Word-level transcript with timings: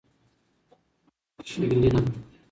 شګلینه 1.49 2.01